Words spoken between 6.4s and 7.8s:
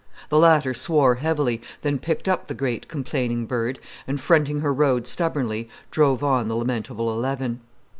the lamentable eleven.